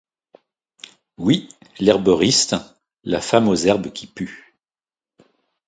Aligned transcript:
Oui, 1.19 1.47
l'herboriste, 1.79 2.55
la 3.03 3.21
femme 3.21 3.47
aux 3.47 3.53
herbes 3.55 3.93
qui 3.93 4.07
puent. 4.07 4.55